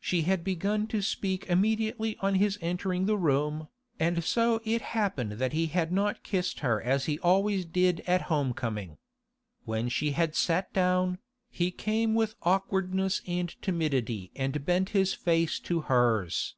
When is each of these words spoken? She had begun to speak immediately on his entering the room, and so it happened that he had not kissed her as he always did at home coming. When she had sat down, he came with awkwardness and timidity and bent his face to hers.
She 0.00 0.22
had 0.22 0.42
begun 0.42 0.88
to 0.88 1.00
speak 1.00 1.46
immediately 1.46 2.16
on 2.18 2.34
his 2.34 2.58
entering 2.60 3.06
the 3.06 3.16
room, 3.16 3.68
and 4.00 4.24
so 4.24 4.60
it 4.64 4.82
happened 4.82 5.34
that 5.34 5.52
he 5.52 5.66
had 5.68 5.92
not 5.92 6.24
kissed 6.24 6.58
her 6.58 6.82
as 6.82 7.04
he 7.04 7.20
always 7.20 7.64
did 7.64 8.00
at 8.04 8.22
home 8.22 8.52
coming. 8.52 8.98
When 9.64 9.88
she 9.88 10.10
had 10.10 10.34
sat 10.34 10.72
down, 10.72 11.18
he 11.52 11.70
came 11.70 12.16
with 12.16 12.34
awkwardness 12.42 13.22
and 13.28 13.54
timidity 13.62 14.32
and 14.34 14.66
bent 14.66 14.88
his 14.88 15.14
face 15.14 15.60
to 15.60 15.82
hers. 15.82 16.56